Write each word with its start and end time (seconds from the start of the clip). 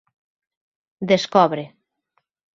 Descobre. 1.11 1.63